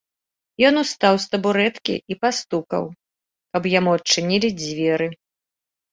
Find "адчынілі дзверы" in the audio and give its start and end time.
3.99-5.07